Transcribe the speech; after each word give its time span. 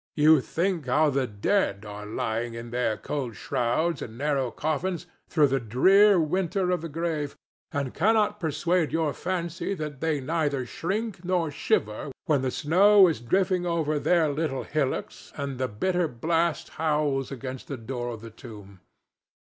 You 0.15 0.41
think 0.41 0.87
how 0.87 1.11
the 1.11 1.27
dead 1.27 1.85
are 1.85 2.07
lying 2.07 2.55
in 2.55 2.71
their 2.71 2.97
cold 2.97 3.35
shrouds 3.35 4.01
and 4.01 4.17
narrow 4.17 4.49
coffins 4.49 5.05
through 5.29 5.45
the 5.49 5.59
drear 5.59 6.19
winter 6.19 6.71
of 6.71 6.81
the 6.81 6.89
grave, 6.89 7.35
and 7.71 7.93
cannot 7.93 8.39
persuade 8.39 8.91
your 8.91 9.13
fancy 9.13 9.75
that 9.75 10.01
they 10.01 10.19
neither 10.19 10.65
shrink 10.65 11.23
nor 11.23 11.51
shiver 11.51 12.11
when 12.25 12.41
the 12.41 12.49
snow 12.49 13.05
is 13.05 13.19
drifting 13.21 13.67
over 13.67 13.99
their 13.99 14.29
little 14.29 14.63
hillocks 14.63 15.31
and 15.35 15.59
the 15.59 15.67
bitter 15.67 16.07
blast 16.07 16.69
howls 16.81 17.29
against 17.31 17.67
the 17.67 17.77
door 17.77 18.09
of 18.09 18.21
the 18.21 18.31
tomb. 18.31 18.79